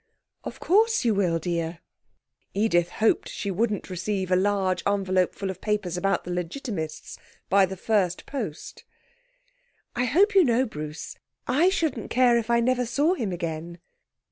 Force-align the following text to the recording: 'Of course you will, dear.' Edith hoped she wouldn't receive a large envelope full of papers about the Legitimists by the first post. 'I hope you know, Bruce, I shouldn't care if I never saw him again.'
'Of 0.43 0.59
course 0.59 1.05
you 1.05 1.13
will, 1.13 1.37
dear.' 1.37 1.77
Edith 2.55 2.89
hoped 2.89 3.29
she 3.29 3.51
wouldn't 3.51 3.87
receive 3.87 4.31
a 4.31 4.35
large 4.35 4.81
envelope 4.87 5.35
full 5.35 5.51
of 5.51 5.61
papers 5.61 5.95
about 5.95 6.23
the 6.23 6.31
Legitimists 6.31 7.19
by 7.49 7.67
the 7.67 7.77
first 7.77 8.25
post. 8.25 8.83
'I 9.95 10.05
hope 10.05 10.33
you 10.33 10.43
know, 10.43 10.65
Bruce, 10.65 11.17
I 11.45 11.69
shouldn't 11.69 12.09
care 12.09 12.35
if 12.39 12.49
I 12.49 12.59
never 12.61 12.83
saw 12.87 13.13
him 13.13 13.31
again.' 13.31 13.77